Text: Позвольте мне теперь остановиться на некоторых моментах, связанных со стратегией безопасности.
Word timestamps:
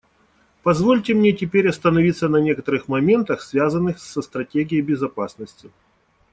Позвольте 0.63 1.13
мне 1.13 1.31
теперь 1.31 1.69
остановиться 1.69 2.27
на 2.27 2.37
некоторых 2.37 2.87
моментах, 2.87 3.43
связанных 3.43 3.99
со 3.99 4.23
стратегией 4.23 4.81
безопасности. 4.81 5.69